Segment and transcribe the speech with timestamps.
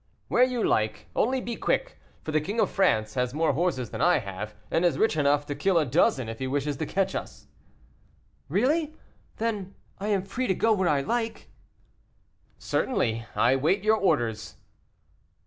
[0.29, 4.01] "Where you like, only be quick, for the King of France has more horses than
[4.01, 7.13] I have, and is rich enough to kill a dozen if he wishes to catch
[7.13, 7.45] us."
[8.49, 8.95] "Really,
[9.37, 11.51] then, I am free to go where I like?"
[12.57, 14.55] "Certainly, I wait your orders."